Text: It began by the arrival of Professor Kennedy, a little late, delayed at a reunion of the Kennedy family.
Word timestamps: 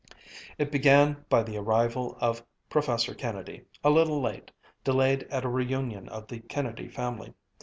It 0.57 0.71
began 0.71 1.23
by 1.29 1.43
the 1.43 1.57
arrival 1.57 2.17
of 2.19 2.43
Professor 2.71 3.13
Kennedy, 3.13 3.65
a 3.83 3.91
little 3.91 4.19
late, 4.19 4.49
delayed 4.83 5.27
at 5.29 5.45
a 5.45 5.47
reunion 5.47 6.09
of 6.09 6.27
the 6.27 6.39
Kennedy 6.39 6.89
family. 6.89 7.35